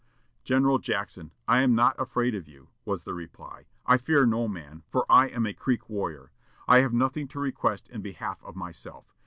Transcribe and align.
"General 0.43 0.79
Jackson, 0.79 1.29
I 1.47 1.61
am 1.61 1.75
not 1.75 1.95
afraid 2.01 2.33
of 2.33 2.47
you," 2.47 2.69
was 2.85 3.03
the 3.03 3.13
reply. 3.13 3.67
"I 3.85 3.99
fear 3.99 4.25
no 4.25 4.47
man, 4.47 4.81
for 4.89 5.05
I 5.07 5.27
am 5.27 5.45
a 5.45 5.53
Creek 5.53 5.87
warrior. 5.91 6.31
I 6.67 6.79
have 6.79 6.91
nothing 6.91 7.27
to 7.27 7.39
request 7.39 7.87
in 7.87 8.01
behalf 8.01 8.43
of 8.43 8.55
myself. 8.55 9.15